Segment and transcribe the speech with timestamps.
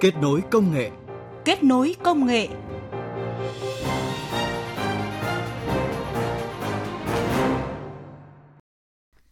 [0.00, 0.90] Kết nối công nghệ.
[1.44, 2.48] Kết nối công nghệ.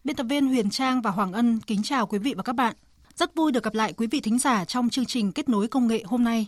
[0.05, 2.75] Biên tập viên Huyền Trang và Hoàng Ân kính chào quý vị và các bạn.
[3.15, 5.87] Rất vui được gặp lại quý vị thính giả trong chương trình Kết nối công
[5.87, 6.47] nghệ hôm nay.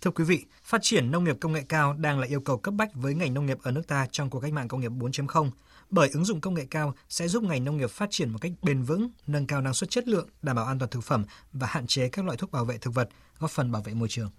[0.00, 2.74] Thưa quý vị, phát triển nông nghiệp công nghệ cao đang là yêu cầu cấp
[2.74, 5.50] bách với ngành nông nghiệp ở nước ta trong cuộc cách mạng công nghiệp 4.0
[5.90, 8.52] bởi ứng dụng công nghệ cao sẽ giúp ngành nông nghiệp phát triển một cách
[8.62, 11.66] bền vững, nâng cao năng suất chất lượng, đảm bảo an toàn thực phẩm và
[11.66, 13.08] hạn chế các loại thuốc bảo vệ thực vật,
[13.38, 14.30] góp phần bảo vệ môi trường.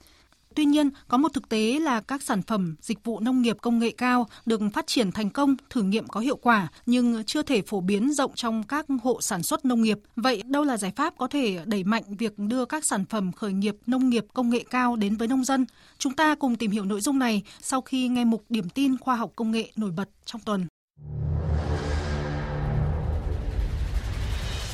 [0.56, 3.80] Tuy nhiên, có một thực tế là các sản phẩm, dịch vụ nông nghiệp công
[3.80, 7.62] nghệ cao được phát triển thành công, thử nghiệm có hiệu quả nhưng chưa thể
[7.62, 10.00] phổ biến rộng trong các hộ sản xuất nông nghiệp.
[10.16, 13.54] Vậy đâu là giải pháp có thể đẩy mạnh việc đưa các sản phẩm khởi
[13.54, 15.66] nghiệp nông nghiệp công nghệ cao đến với nông dân?
[15.98, 19.16] Chúng ta cùng tìm hiểu nội dung này sau khi nghe mục điểm tin khoa
[19.16, 20.68] học công nghệ nổi bật trong tuần.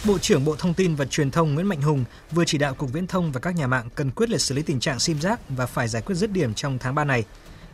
[0.08, 2.94] Bộ trưởng Bộ Thông tin và Truyền thông Nguyễn Mạnh Hùng vừa chỉ đạo Cục
[2.94, 5.50] Viễn thông và các nhà mạng cần quyết liệt xử lý tình trạng sim rác
[5.50, 7.23] và phải giải quyết dứt điểm trong tháng 3 này.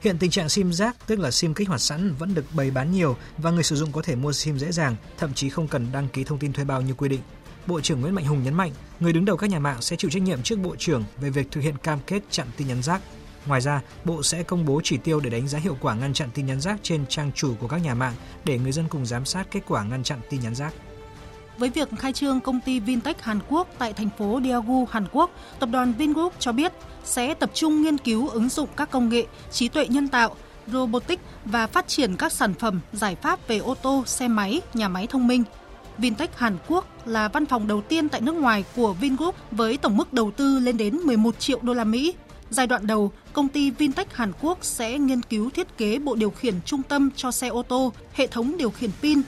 [0.02, 2.92] Hiện tình trạng sim rác, tức là sim kích hoạt sẵn vẫn được bày bán
[2.92, 5.88] nhiều và người sử dụng có thể mua sim dễ dàng, thậm chí không cần
[5.92, 7.22] đăng ký thông tin thuê bao như quy định.
[7.68, 10.12] Bộ trưởng Nguyễn Mạnh Hùng nhấn mạnh, người đứng đầu các nhà mạng sẽ chịu
[10.12, 13.02] trách nhiệm trước Bộ trưởng về việc thực hiện cam kết chặn tin nhắn rác.
[13.46, 16.30] Ngoài ra, Bộ sẽ công bố chỉ tiêu để đánh giá hiệu quả ngăn chặn
[16.34, 18.14] tin nhắn rác trên trang chủ của các nhà mạng
[18.46, 20.74] để người dân cùng giám sát kết quả ngăn chặn tin nhắn rác.
[21.60, 25.32] Với việc khai trương công ty Vintech Hàn Quốc tại thành phố Daegu, Hàn Quốc,
[25.60, 26.72] tập đoàn Vingroup cho biết
[27.04, 30.36] sẽ tập trung nghiên cứu ứng dụng các công nghệ trí tuệ nhân tạo,
[30.68, 34.90] robotics và phát triển các sản phẩm, giải pháp về ô tô, xe máy, nhà
[34.90, 35.44] máy thông minh.
[35.98, 39.98] Vintech Hàn Quốc là văn phòng đầu tiên tại nước ngoài của Vingroup với tổng
[39.98, 42.14] mức đầu tư lên đến 11 triệu đô la Mỹ.
[42.50, 46.30] Giai đoạn đầu, công ty Vintech Hàn Quốc sẽ nghiên cứu thiết kế bộ điều
[46.30, 49.22] khiển trung tâm cho xe ô tô, hệ thống điều khiển pin,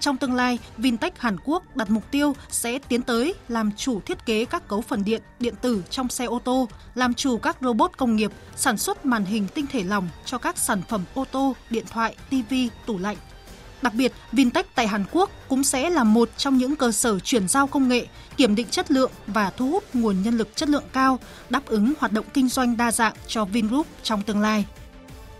[0.00, 4.26] trong tương lai, Vintech Hàn Quốc đặt mục tiêu sẽ tiến tới làm chủ thiết
[4.26, 7.90] kế các cấu phần điện, điện tử trong xe ô tô, làm chủ các robot
[7.96, 11.54] công nghiệp, sản xuất màn hình tinh thể lỏng cho các sản phẩm ô tô,
[11.70, 12.54] điện thoại, TV,
[12.86, 13.16] tủ lạnh.
[13.82, 17.48] Đặc biệt, Vintech tại Hàn Quốc cũng sẽ là một trong những cơ sở chuyển
[17.48, 20.84] giao công nghệ, kiểm định chất lượng và thu hút nguồn nhân lực chất lượng
[20.92, 21.18] cao,
[21.50, 24.64] đáp ứng hoạt động kinh doanh đa dạng cho Vingroup trong tương lai.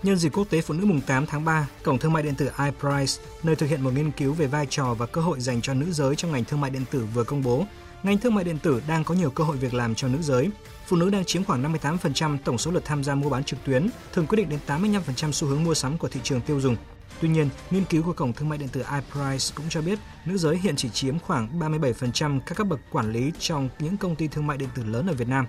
[0.03, 2.51] Nhân dịp Quốc tế Phụ nữ mùng 8 tháng 3, Cổng Thương mại điện tử
[2.65, 5.75] iPrice, nơi thực hiện một nghiên cứu về vai trò và cơ hội dành cho
[5.75, 7.65] nữ giới trong ngành thương mại điện tử vừa công bố,
[8.03, 10.51] ngành thương mại điện tử đang có nhiều cơ hội việc làm cho nữ giới.
[10.87, 13.89] Phụ nữ đang chiếm khoảng 58% tổng số lượt tham gia mua bán trực tuyến,
[14.13, 16.77] thường quyết định đến 85% xu hướng mua sắm của thị trường tiêu dùng.
[17.21, 20.39] Tuy nhiên, nghiên cứu của Cổng Thương mại điện tử iPrice cũng cho biết nữ
[20.39, 24.29] giới hiện chỉ chiếm khoảng 37% các cấp bậc quản lý trong những công ty
[24.29, 25.47] thương mại điện tử lớn ở Việt Nam.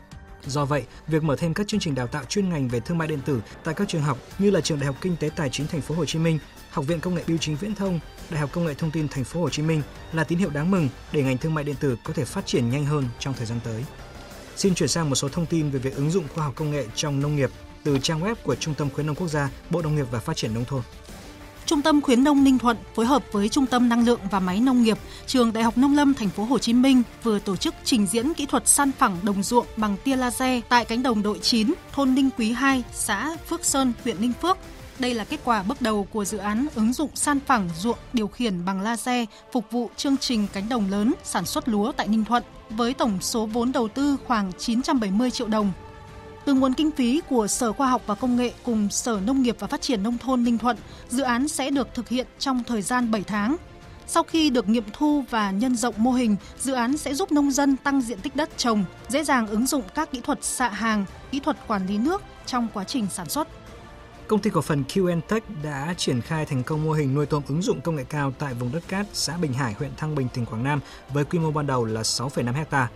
[0.47, 3.07] Do vậy, việc mở thêm các chương trình đào tạo chuyên ngành về thương mại
[3.07, 5.67] điện tử tại các trường học như là trường Đại học Kinh tế Tài chính
[5.67, 6.39] Thành phố Hồ Chí Minh,
[6.71, 9.23] Học viện Công nghệ Bưu chính Viễn thông, Đại học Công nghệ Thông tin Thành
[9.23, 9.81] phố Hồ Chí Minh
[10.13, 12.69] là tín hiệu đáng mừng để ngành thương mại điện tử có thể phát triển
[12.69, 13.85] nhanh hơn trong thời gian tới.
[14.55, 16.85] Xin chuyển sang một số thông tin về việc ứng dụng khoa học công nghệ
[16.95, 17.49] trong nông nghiệp
[17.83, 20.37] từ trang web của Trung tâm khuyến nông quốc gia, Bộ Nông nghiệp và Phát
[20.37, 20.81] triển nông thôn.
[21.65, 24.59] Trung tâm khuyến nông Ninh Thuận phối hợp với Trung tâm năng lượng và máy
[24.59, 27.75] nông nghiệp, Trường Đại học Nông lâm thành phố Hồ Chí Minh vừa tổ chức
[27.83, 31.39] trình diễn kỹ thuật san phẳng đồng ruộng bằng tia laser tại cánh đồng đội
[31.39, 34.57] 9, thôn Ninh Quý 2, xã Phước Sơn, huyện Ninh Phước.
[34.99, 38.27] Đây là kết quả bước đầu của dự án ứng dụng san phẳng ruộng điều
[38.27, 42.25] khiển bằng laser phục vụ chương trình cánh đồng lớn sản xuất lúa tại Ninh
[42.25, 45.71] Thuận với tổng số vốn đầu tư khoảng 970 triệu đồng
[46.51, 49.55] từ nguồn kinh phí của Sở Khoa học và Công nghệ cùng Sở Nông nghiệp
[49.59, 50.77] và Phát triển Nông thôn Ninh Thuận,
[51.09, 53.55] dự án sẽ được thực hiện trong thời gian 7 tháng.
[54.07, 57.51] Sau khi được nghiệm thu và nhân rộng mô hình, dự án sẽ giúp nông
[57.51, 61.05] dân tăng diện tích đất trồng, dễ dàng ứng dụng các kỹ thuật xạ hàng,
[61.31, 63.47] kỹ thuật quản lý nước trong quá trình sản xuất.
[64.27, 67.61] Công ty cổ phần QNTech đã triển khai thành công mô hình nuôi tôm ứng
[67.61, 70.45] dụng công nghệ cao tại vùng đất cát, xã Bình Hải, huyện Thăng Bình, tỉnh
[70.45, 70.79] Quảng Nam
[71.09, 72.87] với quy mô ban đầu là 6,5 hectare.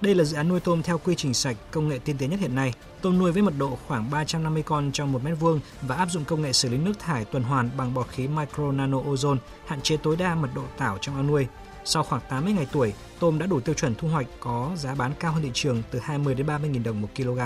[0.00, 2.40] Đây là dự án nuôi tôm theo quy trình sạch, công nghệ tiên tiến nhất
[2.40, 2.72] hiện nay.
[3.02, 6.24] Tôm nuôi với mật độ khoảng 350 con trong 1 mét vuông và áp dụng
[6.24, 9.36] công nghệ xử lý nước thải tuần hoàn bằng bọt khí micro nano ozone,
[9.66, 11.46] hạn chế tối đa mật độ tảo trong ao nuôi.
[11.84, 15.12] Sau khoảng 80 ngày tuổi, tôm đã đủ tiêu chuẩn thu hoạch có giá bán
[15.20, 17.40] cao hơn thị trường từ 20 đến 30 000 đồng một kg.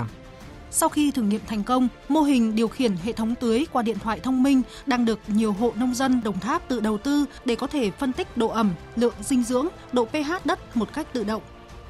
[0.71, 3.99] Sau khi thử nghiệm thành công, mô hình điều khiển hệ thống tưới qua điện
[3.99, 7.55] thoại thông minh đang được nhiều hộ nông dân Đồng Tháp tự đầu tư để
[7.55, 11.23] có thể phân tích độ ẩm, lượng dinh dưỡng, độ pH đất một cách tự
[11.23, 11.41] động.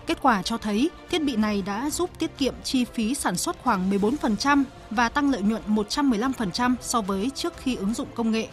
[0.08, 3.64] Kết quả cho thấy thiết bị này đã giúp tiết kiệm chi phí sản xuất
[3.64, 8.48] khoảng 14% và tăng lợi nhuận 115% so với trước khi ứng dụng công nghệ.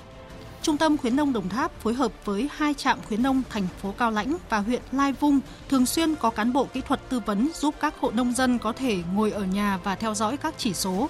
[0.62, 3.94] Trung tâm khuyến nông Đồng Tháp phối hợp với hai trạm khuyến nông thành phố
[3.98, 7.48] Cao Lãnh và huyện Lai Vung thường xuyên có cán bộ kỹ thuật tư vấn
[7.54, 10.74] giúp các hộ nông dân có thể ngồi ở nhà và theo dõi các chỉ
[10.74, 11.08] số.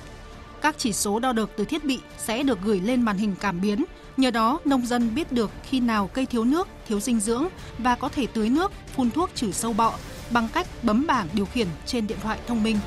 [0.63, 3.61] Các chỉ số đo được từ thiết bị sẽ được gửi lên màn hình cảm
[3.61, 3.85] biến,
[4.17, 7.49] nhờ đó nông dân biết được khi nào cây thiếu nước, thiếu dinh dưỡng
[7.79, 9.95] và có thể tưới nước, phun thuốc trừ sâu bọ
[10.33, 12.79] bằng cách bấm bảng điều khiển trên điện thoại thông minh.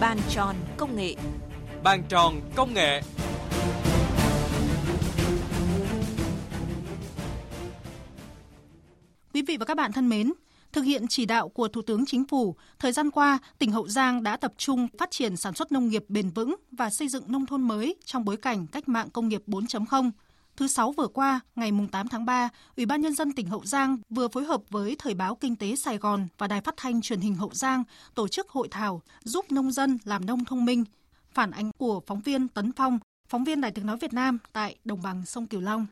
[0.00, 1.14] Bàn tròn công nghệ.
[1.82, 3.02] Bàn tròn công nghệ.
[9.34, 10.32] Quý vị và các bạn thân mến,
[10.72, 14.22] thực hiện chỉ đạo của Thủ tướng Chính phủ, thời gian qua, tỉnh Hậu Giang
[14.22, 17.46] đã tập trung phát triển sản xuất nông nghiệp bền vững và xây dựng nông
[17.46, 20.10] thôn mới trong bối cảnh cách mạng công nghiệp 4.0.
[20.56, 23.96] Thứ Sáu vừa qua, ngày 8 tháng 3, Ủy ban Nhân dân tỉnh Hậu Giang
[24.10, 27.20] vừa phối hợp với Thời báo Kinh tế Sài Gòn và Đài phát thanh truyền
[27.20, 27.84] hình Hậu Giang
[28.14, 30.84] tổ chức hội thảo giúp nông dân làm nông thông minh.
[31.34, 32.98] Phản ánh của phóng viên Tấn Phong,
[33.28, 35.86] phóng viên Đài tiếng nói Việt Nam tại Đồng bằng sông Kiều Long.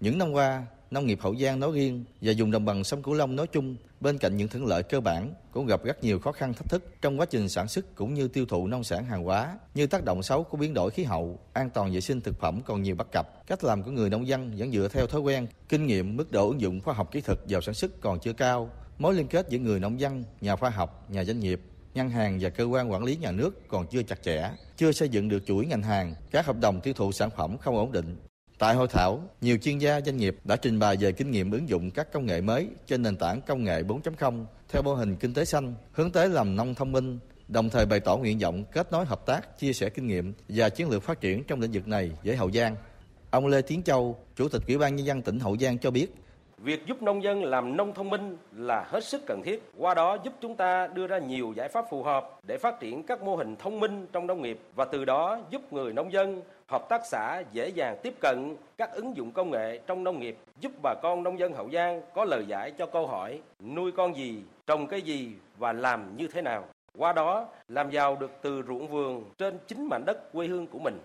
[0.00, 3.14] Những năm qua, nông nghiệp Hậu Giang nói riêng và dùng đồng bằng sông Cửu
[3.14, 6.32] Long nói chung bên cạnh những thuận lợi cơ bản cũng gặp rất nhiều khó
[6.32, 9.24] khăn thách thức trong quá trình sản xuất cũng như tiêu thụ nông sản hàng
[9.24, 12.40] hóa như tác động xấu của biến đổi khí hậu, an toàn vệ sinh thực
[12.40, 15.20] phẩm còn nhiều bất cập, cách làm của người nông dân vẫn dựa theo thói
[15.20, 18.20] quen, kinh nghiệm, mức độ ứng dụng khoa học kỹ thuật vào sản xuất còn
[18.20, 21.60] chưa cao, mối liên kết giữa người nông dân, nhà khoa học, nhà doanh nghiệp
[21.94, 25.08] ngân hàng và cơ quan quản lý nhà nước còn chưa chặt chẽ, chưa xây
[25.08, 28.16] dựng được chuỗi ngành hàng, các hợp đồng tiêu thụ sản phẩm không ổn định,
[28.60, 31.68] Tại hội thảo, nhiều chuyên gia doanh nghiệp đã trình bày về kinh nghiệm ứng
[31.68, 35.34] dụng các công nghệ mới trên nền tảng công nghệ 4.0 theo mô hình kinh
[35.34, 37.18] tế xanh, hướng tới làm nông thông minh,
[37.48, 40.68] đồng thời bày tỏ nguyện vọng kết nối hợp tác, chia sẻ kinh nghiệm và
[40.68, 42.76] chiến lược phát triển trong lĩnh vực này với Hậu Giang.
[43.30, 46.14] Ông Lê Tiến Châu, Chủ tịch Ủy ban nhân dân tỉnh Hậu Giang cho biết,
[46.62, 49.72] Việc giúp nông dân làm nông thông minh là hết sức cần thiết.
[49.76, 53.02] Qua đó giúp chúng ta đưa ra nhiều giải pháp phù hợp để phát triển
[53.02, 56.42] các mô hình thông minh trong nông nghiệp và từ đó giúp người nông dân,
[56.70, 60.36] hợp tác xã dễ dàng tiếp cận các ứng dụng công nghệ trong nông nghiệp,
[60.60, 63.40] giúp bà con nông dân Hậu Giang có lời giải cho câu hỏi
[63.74, 65.28] nuôi con gì, trồng cái gì
[65.58, 66.64] và làm như thế nào.
[66.98, 70.78] Qua đó làm giàu được từ ruộng vườn trên chính mảnh đất quê hương của
[70.78, 70.98] mình.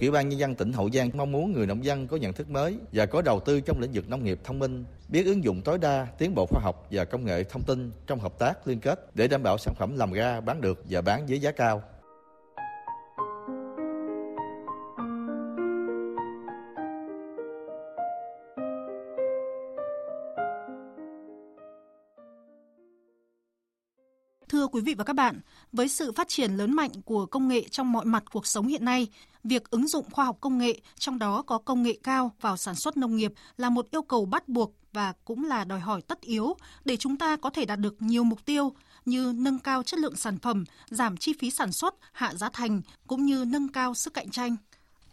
[0.00, 2.50] Ủy ban nhân dân tỉnh Hậu Giang mong muốn người nông dân có nhận thức
[2.50, 5.62] mới và có đầu tư trong lĩnh vực nông nghiệp thông minh, biết ứng dụng
[5.64, 8.80] tối đa tiến bộ khoa học và công nghệ thông tin trong hợp tác liên
[8.80, 11.82] kết để đảm bảo sản phẩm làm ra bán được và bán với giá cao.
[24.76, 25.40] Quý vị và các bạn,
[25.72, 28.84] với sự phát triển lớn mạnh của công nghệ trong mọi mặt cuộc sống hiện
[28.84, 29.08] nay,
[29.44, 32.74] việc ứng dụng khoa học công nghệ, trong đó có công nghệ cao vào sản
[32.74, 36.20] xuất nông nghiệp là một yêu cầu bắt buộc và cũng là đòi hỏi tất
[36.20, 38.72] yếu để chúng ta có thể đạt được nhiều mục tiêu
[39.04, 42.82] như nâng cao chất lượng sản phẩm, giảm chi phí sản xuất, hạ giá thành
[43.06, 44.56] cũng như nâng cao sức cạnh tranh.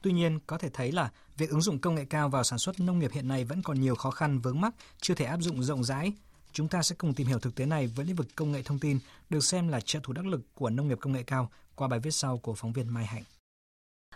[0.01, 2.79] Tuy nhiên, có thể thấy là việc ứng dụng công nghệ cao vào sản xuất
[2.79, 5.63] nông nghiệp hiện nay vẫn còn nhiều khó khăn vướng mắc, chưa thể áp dụng
[5.63, 6.13] rộng rãi.
[6.53, 8.79] Chúng ta sẽ cùng tìm hiểu thực tế này với lĩnh vực công nghệ thông
[8.79, 11.87] tin, được xem là trợ thủ đắc lực của nông nghiệp công nghệ cao qua
[11.87, 13.23] bài viết sau của phóng viên Mai Hạnh.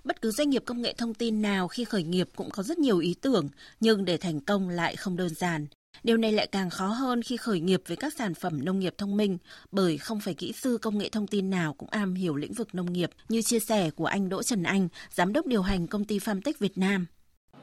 [0.04, 2.78] Bất cứ doanh nghiệp công nghệ thông tin nào khi khởi nghiệp cũng có rất
[2.78, 3.50] nhiều ý tưởng,
[3.80, 5.68] nhưng để thành công lại không đơn giản.
[6.04, 8.94] Điều này lại càng khó hơn khi khởi nghiệp với các sản phẩm nông nghiệp
[8.98, 9.38] thông minh,
[9.72, 12.76] bởi không phải kỹ sư công nghệ thông tin nào cũng am hiểu lĩnh vực
[12.76, 16.06] nông nghiệp, như chia sẻ của anh Đỗ Trần Anh, giám đốc điều hành công
[16.06, 17.06] ty Farmtech Việt Nam.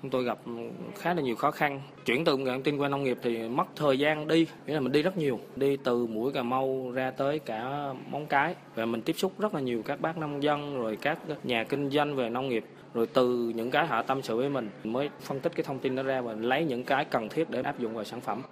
[0.05, 0.39] Chúng tôi gặp
[0.99, 1.81] khá là nhiều khó khăn.
[2.05, 4.75] Chuyển từ công nghệ thông tin qua nông nghiệp thì mất thời gian đi, nghĩa
[4.75, 5.41] là mình đi rất nhiều.
[5.57, 8.55] Đi từ mũi Cà Mau ra tới cả Móng Cái.
[8.75, 11.91] Và mình tiếp xúc rất là nhiều các bác nông dân, rồi các nhà kinh
[11.91, 12.65] doanh về nông nghiệp.
[12.95, 15.97] Rồi từ những cái họ tâm sự với mình, mới phân tích cái thông tin
[15.97, 18.43] đó ra và lấy những cái cần thiết để áp dụng vào sản phẩm.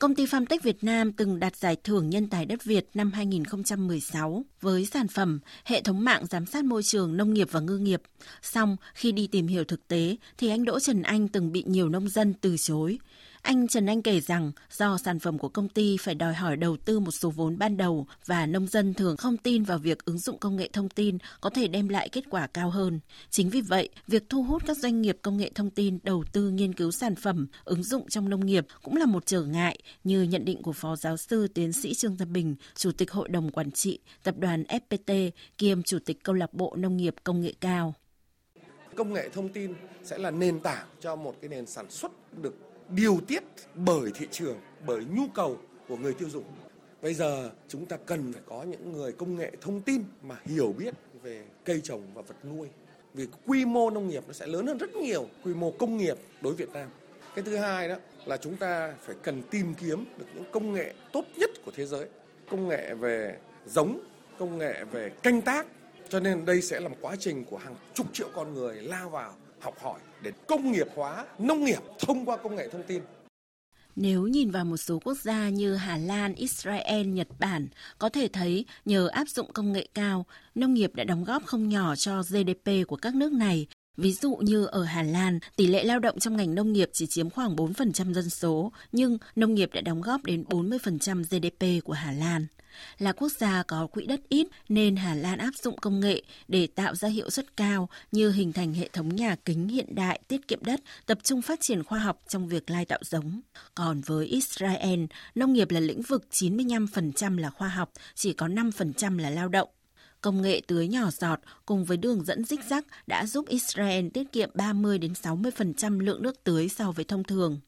[0.00, 4.44] Công ty Farmtech Việt Nam từng đạt giải thưởng Nhân tài đất Việt năm 2016
[4.60, 8.02] với sản phẩm hệ thống mạng giám sát môi trường nông nghiệp và ngư nghiệp.
[8.42, 11.88] Xong, khi đi tìm hiểu thực tế thì anh Đỗ Trần Anh từng bị nhiều
[11.88, 12.98] nông dân từ chối.
[13.42, 16.76] Anh Trần Anh kể rằng do sản phẩm của công ty phải đòi hỏi đầu
[16.76, 20.18] tư một số vốn ban đầu và nông dân thường không tin vào việc ứng
[20.18, 23.00] dụng công nghệ thông tin có thể đem lại kết quả cao hơn.
[23.30, 26.50] Chính vì vậy, việc thu hút các doanh nghiệp công nghệ thông tin đầu tư
[26.50, 30.22] nghiên cứu sản phẩm, ứng dụng trong nông nghiệp cũng là một trở ngại như
[30.22, 33.50] nhận định của Phó Giáo sư Tiến sĩ Trương Gia Bình, Chủ tịch Hội đồng
[33.50, 37.52] Quản trị, Tập đoàn FPT, kiêm Chủ tịch Câu lạc bộ Nông nghiệp Công nghệ
[37.60, 37.94] cao.
[38.96, 42.69] Công nghệ thông tin sẽ là nền tảng cho một cái nền sản xuất được
[42.90, 43.42] điều tiết
[43.74, 46.44] bởi thị trường, bởi nhu cầu của người tiêu dùng.
[47.02, 50.74] Bây giờ chúng ta cần phải có những người công nghệ thông tin mà hiểu
[50.78, 52.68] biết về cây trồng và vật nuôi.
[53.14, 56.16] Vì quy mô nông nghiệp nó sẽ lớn hơn rất nhiều quy mô công nghiệp
[56.40, 56.88] đối Việt Nam.
[57.34, 60.94] Cái thứ hai đó là chúng ta phải cần tìm kiếm được những công nghệ
[61.12, 62.06] tốt nhất của thế giới.
[62.50, 64.00] Công nghệ về giống,
[64.38, 65.66] công nghệ về canh tác.
[66.08, 69.10] Cho nên đây sẽ là một quá trình của hàng chục triệu con người lao
[69.10, 73.02] vào học hỏi để công nghiệp hóa nông nghiệp thông qua công nghệ thông tin.
[73.96, 78.28] Nếu nhìn vào một số quốc gia như Hà Lan, Israel, Nhật Bản, có thể
[78.28, 82.22] thấy nhờ áp dụng công nghệ cao, nông nghiệp đã đóng góp không nhỏ cho
[82.22, 83.66] GDP của các nước này.
[83.96, 87.06] Ví dụ như ở Hà Lan, tỷ lệ lao động trong ngành nông nghiệp chỉ
[87.06, 91.92] chiếm khoảng 4% dân số, nhưng nông nghiệp đã đóng góp đến 40% GDP của
[91.92, 92.46] Hà Lan.
[92.98, 96.66] Là quốc gia có quỹ đất ít nên Hà Lan áp dụng công nghệ để
[96.66, 100.48] tạo ra hiệu suất cao như hình thành hệ thống nhà kính hiện đại tiết
[100.48, 103.40] kiệm đất, tập trung phát triển khoa học trong việc lai tạo giống.
[103.74, 109.18] Còn với Israel, nông nghiệp là lĩnh vực 95% là khoa học, chỉ có 5%
[109.18, 109.68] là lao động.
[110.20, 114.32] Công nghệ tưới nhỏ giọt cùng với đường dẫn rích rắc đã giúp Israel tiết
[114.32, 117.60] kiệm 30 đến 60% lượng nước tưới so với thông thường.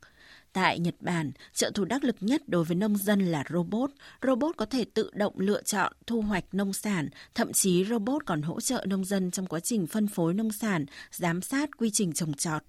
[0.52, 3.90] Tại Nhật Bản, trợ thủ đắc lực nhất đối với nông dân là robot.
[4.22, 8.42] Robot có thể tự động lựa chọn thu hoạch nông sản, thậm chí robot còn
[8.42, 12.12] hỗ trợ nông dân trong quá trình phân phối nông sản, giám sát quy trình
[12.12, 12.62] trồng trọt.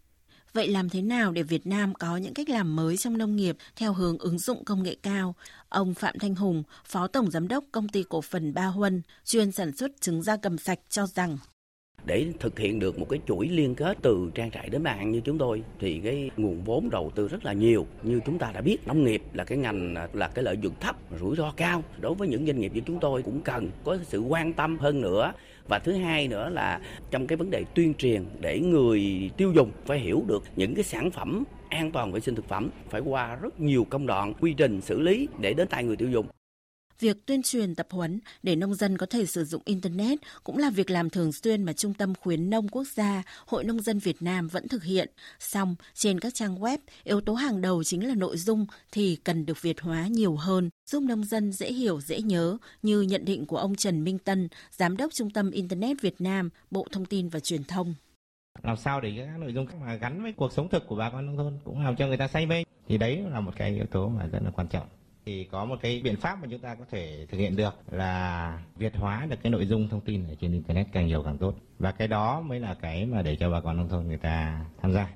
[0.53, 3.57] Vậy làm thế nào để Việt Nam có những cách làm mới trong nông nghiệp
[3.75, 5.35] theo hướng ứng dụng công nghệ cao?
[5.69, 9.51] Ông Phạm Thanh Hùng, Phó Tổng Giám đốc Công ty Cổ phần Ba Huân, chuyên
[9.51, 11.37] sản xuất trứng da cầm sạch cho rằng
[12.05, 15.21] để thực hiện được một cái chuỗi liên kết từ trang trại đến bàn như
[15.21, 17.87] chúng tôi, thì cái nguồn vốn đầu tư rất là nhiều.
[18.03, 20.73] Như chúng ta đã biết, nông nghiệp là cái ngành à, là cái lợi nhuận
[20.79, 21.83] thấp, rủi ro cao.
[21.99, 25.01] Đối với những doanh nghiệp như chúng tôi cũng cần có sự quan tâm hơn
[25.01, 25.33] nữa.
[25.69, 26.81] Và thứ hai nữa là
[27.11, 30.83] trong cái vấn đề tuyên truyền để người tiêu dùng phải hiểu được những cái
[30.83, 34.53] sản phẩm an toàn vệ sinh thực phẩm phải qua rất nhiều công đoạn quy
[34.53, 36.25] trình xử lý để đến tay người tiêu dùng.
[37.03, 40.69] Việc tuyên truyền tập huấn để nông dân có thể sử dụng Internet cũng là
[40.69, 44.21] việc làm thường xuyên mà Trung tâm Khuyến nông Quốc gia, Hội Nông dân Việt
[44.21, 45.09] Nam vẫn thực hiện.
[45.39, 49.45] Song, trên các trang web, yếu tố hàng đầu chính là nội dung thì cần
[49.45, 53.45] được Việt hóa nhiều hơn, giúp nông dân dễ hiểu, dễ nhớ, như nhận định
[53.45, 57.29] của ông Trần Minh Tân, Giám đốc Trung tâm Internet Việt Nam, Bộ Thông tin
[57.29, 57.93] và Truyền thông.
[58.63, 61.25] Làm sao để các nội dung mà gắn với cuộc sống thực của bà con
[61.25, 62.63] nông thôn cũng làm cho người ta say mê?
[62.87, 64.87] Thì đấy là một cái yếu tố mà rất là quan trọng
[65.25, 68.59] thì có một cái biện pháp mà chúng ta có thể thực hiện được là
[68.75, 71.55] việt hóa được cái nội dung thông tin ở trên internet càng nhiều càng tốt.
[71.79, 74.65] Và cái đó mới là cái mà để cho bà con nông thôn người ta
[74.81, 75.07] tham gia.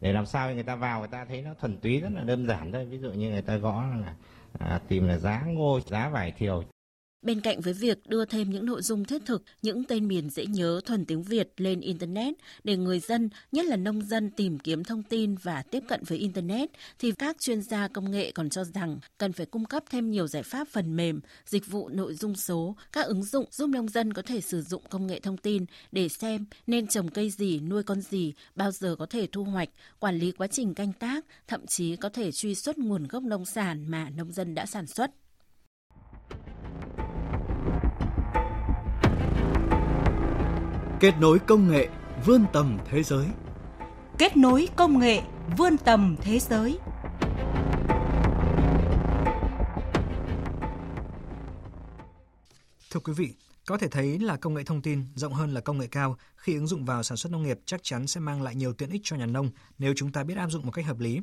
[0.00, 2.46] Để làm sao người ta vào người ta thấy nó thuần túy rất là đơn
[2.46, 2.86] giản thôi.
[2.86, 4.14] Ví dụ như người ta gõ là
[4.58, 6.62] à, tìm là giá ngô giá vải thiều
[7.22, 10.46] Bên cạnh với việc đưa thêm những nội dung thiết thực, những tên miền dễ
[10.46, 14.84] nhớ thuần tiếng Việt lên Internet để người dân, nhất là nông dân tìm kiếm
[14.84, 18.64] thông tin và tiếp cận với Internet, thì các chuyên gia công nghệ còn cho
[18.64, 22.36] rằng cần phải cung cấp thêm nhiều giải pháp phần mềm, dịch vụ nội dung
[22.36, 25.64] số, các ứng dụng giúp nông dân có thể sử dụng công nghệ thông tin
[25.92, 29.68] để xem nên trồng cây gì, nuôi con gì, bao giờ có thể thu hoạch,
[30.00, 33.44] quản lý quá trình canh tác, thậm chí có thể truy xuất nguồn gốc nông
[33.44, 35.10] sản mà nông dân đã sản xuất.
[41.00, 41.88] Kết nối công nghệ
[42.24, 43.26] vươn tầm thế giới.
[44.18, 45.22] Kết nối công nghệ
[45.56, 46.78] vươn tầm thế giới.
[52.90, 53.34] Thưa quý vị,
[53.66, 56.54] có thể thấy là công nghệ thông tin rộng hơn là công nghệ cao khi
[56.54, 59.00] ứng dụng vào sản xuất nông nghiệp chắc chắn sẽ mang lại nhiều tiện ích
[59.04, 61.20] cho nhà nông nếu chúng ta biết áp dụng một cách hợp lý.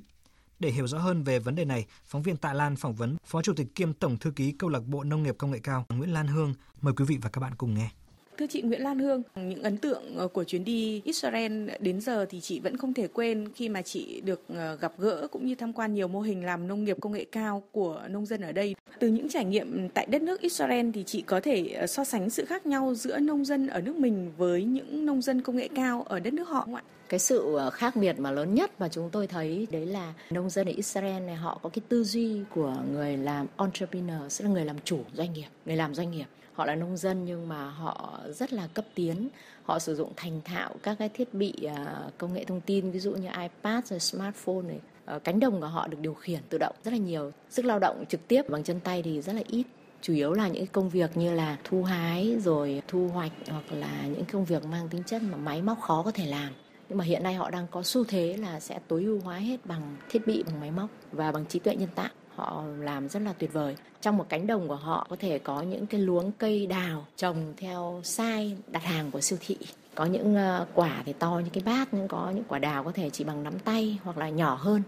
[0.59, 3.41] Để hiểu rõ hơn về vấn đề này, phóng viên Tạ Lan phỏng vấn Phó
[3.41, 6.13] Chủ tịch kiêm Tổng thư ký Câu lạc bộ Nông nghiệp Công nghệ cao Nguyễn
[6.13, 6.53] Lan Hương.
[6.81, 7.89] Mời quý vị và các bạn cùng nghe.
[8.37, 12.25] Thưa chị Nguyễn Lan Hương, những ấn tượng ờ, của chuyến đi Israel đến giờ
[12.29, 15.55] thì chị vẫn không thể quên khi mà chị được ờ, gặp gỡ cũng như
[15.55, 18.51] tham quan nhiều mô hình làm nông nghiệp công nghệ cao của nông dân ở
[18.51, 18.75] đây.
[18.99, 22.29] Từ những trải nghiệm tại đất nước Israel thì chị có thể ờ, so sánh
[22.29, 25.69] sự khác nhau giữa nông dân ở nước mình với những nông dân công nghệ
[25.75, 26.83] cao ở đất nước họ không ạ?
[27.13, 30.49] Cái sự ờ, khác biệt mà lớn nhất mà chúng tôi thấy đấy là nông
[30.49, 34.51] dân ở Israel này họ có cái tư duy của người làm entrepreneur, sẽ là
[34.51, 36.25] người làm chủ doanh nghiệp, người làm doanh nghiệp.
[36.53, 39.29] Họ là nông dân nhưng mà họ rất là cấp tiến.
[39.63, 42.99] Họ sử dụng thành thạo các cái thiết bị ờ, công nghệ thông tin ví
[42.99, 44.79] dụ như ipad rồi smartphone này.
[45.05, 47.31] Ờ, cánh đồng của họ được điều khiển tự động rất là nhiều.
[47.49, 49.63] Sức lao động trực tiếp bằng chân tay thì rất là ít.
[50.01, 54.01] Chủ yếu là những công việc như là thu hái rồi thu hoạch hoặc là
[54.07, 56.53] những công việc mang tính chất mà máy móc khó có thể làm
[56.93, 59.57] nhưng mà hiện nay họ đang có xu thế là sẽ tối ưu hóa hết
[59.65, 62.09] bằng thiết bị, bằng máy móc và bằng trí tuệ nhân tạo.
[62.35, 63.75] Họ làm rất là tuyệt vời.
[64.01, 67.53] Trong một cánh đồng của họ có thể có những cái luống cây đào trồng
[67.57, 69.57] theo sai đặt hàng của siêu thị.
[69.95, 72.91] Có những ờ, quả thì to như cái bát, nhưng có những quả đào có
[72.91, 74.81] thể chỉ bằng nắm tay hoặc là nhỏ hơn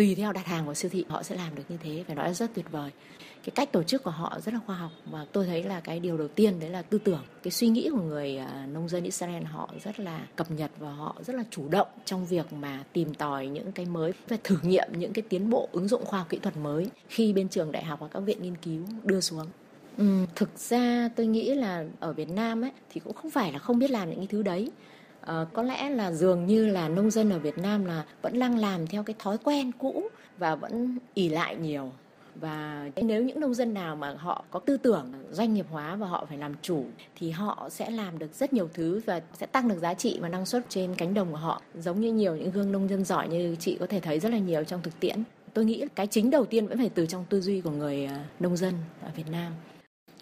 [0.00, 2.34] tùy theo đặt hàng của siêu thị họ sẽ làm được như thế phải nói
[2.34, 2.90] rất tuyệt vời.
[3.44, 6.00] Cái cách tổ chức của họ rất là khoa học và tôi thấy là cái
[6.00, 7.24] điều đầu tiên đấy là tư tưởng.
[7.42, 10.92] Cái suy nghĩ của người à, nông dân Israel họ rất là cập nhật và
[10.92, 14.56] họ rất là chủ động trong việc mà tìm tòi những cái mới và thử
[14.62, 17.72] nghiệm những cái tiến bộ ứng dụng khoa học kỹ thuật mới khi bên trường
[17.72, 19.46] đại học và các viện nghiên cứu đưa xuống.
[19.98, 23.58] Ừ, thực ra tôi nghĩ là ở Việt Nam ấy thì cũng không phải là
[23.58, 24.70] không biết làm những cái thứ đấy
[25.20, 28.58] à, có lẽ là dường như là nông dân ở Việt Nam là vẫn đang
[28.58, 30.08] làm theo cái thói quen cũ
[30.38, 31.92] và vẫn ỉ lại nhiều.
[32.34, 36.06] Và nếu những nông dân nào mà họ có tư tưởng doanh nghiệp hóa và
[36.06, 36.84] họ phải làm chủ
[37.16, 40.28] thì họ sẽ làm được rất nhiều thứ và sẽ tăng được giá trị và
[40.28, 41.62] năng suất trên cánh đồng của họ.
[41.74, 44.38] Giống như nhiều những gương nông dân giỏi như chị có thể thấy rất là
[44.38, 45.22] nhiều trong thực tiễn.
[45.54, 48.16] Tôi nghĩ cái chính đầu tiên vẫn phải từ trong tư duy của người ờ,
[48.40, 49.52] nông dân ở Việt Nam.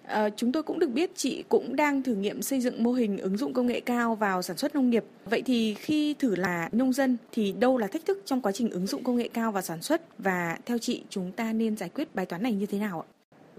[0.09, 3.17] À, chúng tôi cũng được biết chị cũng đang thử nghiệm xây dựng mô hình
[3.17, 5.03] ứng dụng công nghệ cao vào sản xuất nông nghiệp.
[5.25, 8.69] Vậy thì khi thử là nông dân thì đâu là thách thức trong quá trình
[8.69, 11.89] ứng dụng công nghệ cao vào sản xuất và theo chị chúng ta nên giải
[11.89, 13.07] quyết bài toán này như thế nào ạ?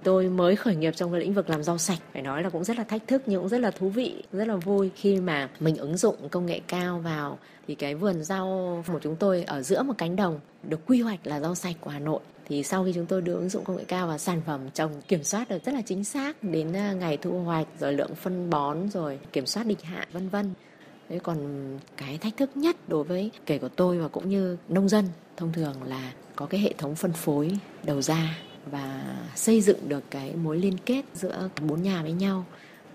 [0.03, 2.65] Tôi mới khởi nghiệp trong cái lĩnh vực làm rau sạch, phải nói là cũng
[2.65, 5.49] rất là thách thức nhưng cũng rất là thú vị, rất là vui khi mà
[5.61, 9.63] mình ứng dụng công nghệ cao vào thì cái vườn rau của chúng tôi ở
[9.63, 12.85] giữa một cánh đồng được quy hoạch là rau sạch của Hà Nội thì sau
[12.85, 15.49] khi chúng tôi đưa ứng dụng công nghệ cao vào sản phẩm trồng kiểm soát
[15.49, 19.19] được rất là chính xác đến à, ngày thu hoạch, rồi lượng phân bón, rồi
[19.33, 20.53] kiểm soát địch hạ vân vân.
[21.09, 21.39] Thế còn
[21.97, 25.05] cái thách thức nhất đối với kể của tôi và cũng như nông dân,
[25.37, 30.05] thông thường là có cái hệ thống phân phối đầu ra và xây dựng được
[30.11, 32.45] cái mối liên kết giữa bốn nhà với nhau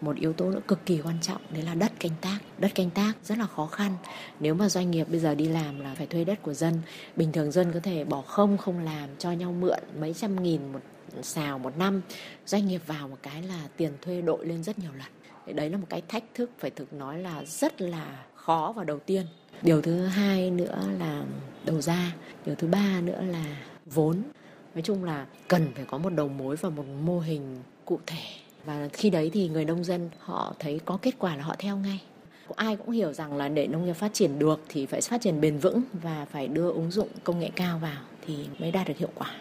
[0.06, 2.40] một yếu tố nữa cực kỳ quan trọng, đấy là đất canh tác.
[2.58, 3.92] Đất canh tác rất là khó khăn.
[4.40, 6.82] Nếu mà doanh nghiệp bây giờ đi làm là phải thuê đất của dân.
[7.16, 10.72] Bình thường dân có thể bỏ không không làm, cho nhau mượn mấy trăm nghìn
[10.74, 10.80] một
[11.22, 12.02] xào một năm.
[12.46, 15.56] Doanh nghiệp vào một cái là tiền thuê đội lên rất nhiều lần.
[15.56, 19.00] Đấy là một cái thách thức phải thực nói là rất là khó và đầu
[19.00, 19.26] tiên.
[19.62, 21.24] Điều thứ hai nữa là
[21.66, 22.16] đầu ra.
[22.46, 24.22] Điều thứ ba nữa là vốn.
[24.76, 28.24] Nói chung là cần phải có một đầu mối và một mô hình cụ thể
[28.66, 31.78] và khi đấy thì người nông dân họ thấy có kết quả là họ theo
[31.78, 32.02] ngay
[32.56, 35.42] ai cũng hiểu rằng là để nông nghiệp phát triển được thì phải phát triển
[35.42, 38.98] bền vững và phải đưa ứng dụng công nghệ cao vào thì mới đạt được
[38.98, 39.32] hiệu quả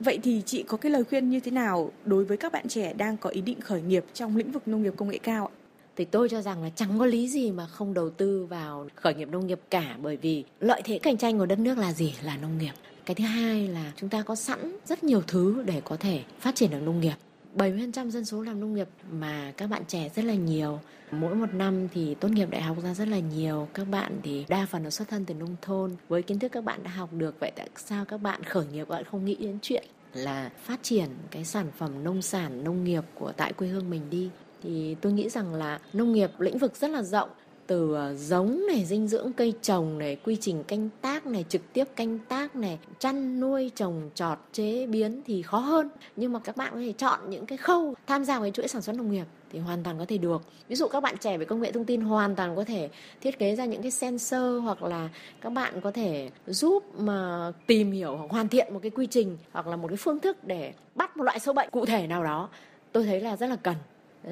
[0.00, 2.92] Vậy thì chị có cái lời khuyên như thế nào đối với các bạn trẻ
[2.92, 5.54] đang có ý định khởi nghiệp trong lĩnh vực nông nghiệp công nghệ cao ạ?
[5.96, 9.14] Thì tôi cho rằng là chẳng có lý gì mà không đầu tư vào khởi
[9.14, 12.14] nghiệp nông nghiệp cả bởi vì lợi thế cạnh tranh của đất nước là gì?
[12.22, 12.72] Là nông nghiệp.
[13.06, 16.54] Cái thứ hai là chúng ta có sẵn rất nhiều thứ để có thể phát
[16.54, 17.14] triển được nông nghiệp.
[17.56, 20.80] 70% dân số làm nông nghiệp mà các bạn trẻ rất là nhiều.
[21.10, 23.68] Mỗi một năm thì tốt nghiệp đại học ra rất là nhiều.
[23.74, 25.96] Các bạn thì đa phần là xuất thân từ nông thôn.
[26.08, 28.88] Với kiến thức các bạn đã học được, vậy tại sao các bạn khởi nghiệp
[28.88, 33.04] bạn không nghĩ đến chuyện là phát triển cái sản phẩm nông sản, nông nghiệp
[33.14, 34.30] của tại quê hương mình đi?
[34.62, 37.28] Thì tôi nghĩ rằng là nông nghiệp lĩnh vực rất là rộng
[37.66, 41.72] từ ờ, giống này, dinh dưỡng cây trồng này, quy trình canh tác này, trực
[41.72, 45.88] tiếp canh tác này, chăn nuôi, trồng trọt, chế biến thì khó hơn.
[46.16, 48.82] Nhưng mà các bạn có thể chọn những cái khâu tham gia cái chuỗi sản
[48.82, 50.42] xuất nông nghiệp thì hoàn toàn có thể được.
[50.68, 52.88] Ví dụ các bạn trẻ về công nghệ thông tin hoàn toàn có thể
[53.20, 55.08] thiết kế ra những cái sensor hoặc là
[55.40, 59.38] các bạn có thể giúp mà tìm hiểu hoặc hoàn thiện một cái quy trình
[59.52, 62.24] hoặc là một cái phương thức để bắt một loại sâu bệnh cụ thể nào
[62.24, 62.48] đó,
[62.92, 63.74] tôi thấy là rất là cần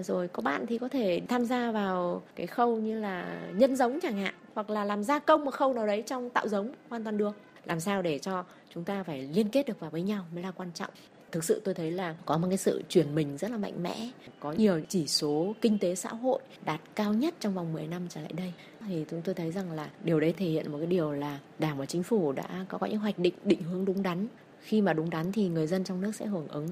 [0.02, 3.98] rồi có bạn thì có thể tham gia vào cái khâu như là nhân giống
[4.02, 7.04] chẳng hạn, hoặc là làm gia công một khâu nào đấy trong tạo giống hoàn
[7.04, 7.36] toàn được.
[7.64, 10.50] Làm sao để cho chúng ta phải liên kết được vào với nhau mới là
[10.50, 10.90] quan trọng.
[11.32, 14.08] Thực sự tôi thấy là có một cái sự chuyển mình rất là mạnh mẽ,
[14.40, 18.02] có nhiều chỉ số kinh tế xã hội đạt cao nhất trong vòng 10 năm
[18.08, 18.52] trở lại đây.
[18.88, 21.78] Thì chúng tôi thấy rằng là điều đấy thể hiện một cái điều là đảng
[21.78, 24.26] và chính phủ đã có những hoạch định định hướng đúng đắn.
[24.60, 26.68] Khi mà đúng đắn thì người dân trong nước sẽ hưởng ứng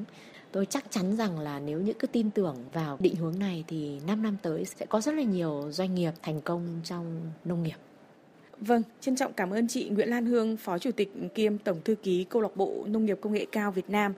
[0.52, 4.00] tôi chắc chắn rằng là nếu những cái tin tưởng vào định hướng này thì
[4.06, 7.76] 5 năm tới sẽ có rất là nhiều doanh nghiệp thành công trong nông nghiệp.
[8.60, 11.94] Vâng, trân trọng cảm ơn chị Nguyễn Lan Hương, Phó Chủ tịch kiêm Tổng Thư
[11.94, 14.12] ký Câu lạc bộ Nông nghiệp Công nghệ cao Việt Nam.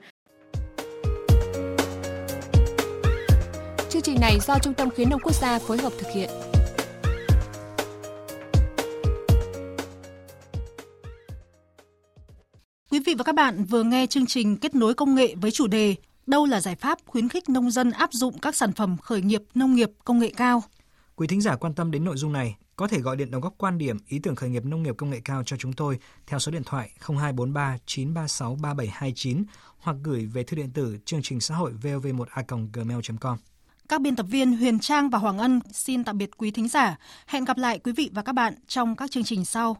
[3.89, 6.29] Chương trình này do Trung tâm Khuyến nông Quốc gia phối hợp thực hiện.
[12.91, 15.67] Quý vị và các bạn vừa nghe chương trình kết nối công nghệ với chủ
[15.67, 15.95] đề
[16.27, 19.41] đâu là giải pháp khuyến khích nông dân áp dụng các sản phẩm khởi nghiệp
[19.55, 20.63] nông nghiệp công nghệ cao.
[21.15, 23.53] Quý thính giả quan tâm đến nội dung này có thể gọi điện đóng góp
[23.57, 26.39] quan điểm ý tưởng khởi nghiệp nông nghiệp công nghệ cao cho chúng tôi theo
[26.39, 29.43] số điện thoại 0243 936 3729
[29.77, 33.37] hoặc gửi về thư điện tử chương trình xã hội vov1a.gmail.com.
[33.89, 36.97] Các biên tập viên Huyền Trang và Hoàng Ân xin tạm biệt quý thính giả.
[37.27, 39.77] Hẹn gặp lại quý vị và các bạn trong các chương trình sau.